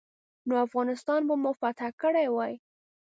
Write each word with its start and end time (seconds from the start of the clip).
نو 0.47 0.53
افغانستان 0.67 1.19
به 1.27 1.35
مو 1.41 1.51
فتح 1.61 1.89
کړی 2.01 2.27
وای. 2.29 2.53